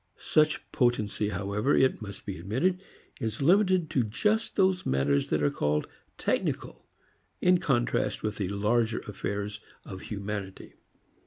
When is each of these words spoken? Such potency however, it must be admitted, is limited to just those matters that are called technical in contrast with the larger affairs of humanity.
Such 0.17 0.63
potency 0.71 1.29
however, 1.29 1.75
it 1.75 2.01
must 2.01 2.25
be 2.25 2.39
admitted, 2.39 2.81
is 3.19 3.39
limited 3.39 3.87
to 3.91 4.03
just 4.03 4.55
those 4.55 4.83
matters 4.83 5.27
that 5.27 5.43
are 5.43 5.51
called 5.51 5.87
technical 6.17 6.87
in 7.39 7.59
contrast 7.59 8.23
with 8.23 8.37
the 8.37 8.47
larger 8.47 9.01
affairs 9.01 9.59
of 9.85 10.01
humanity. 10.01 10.73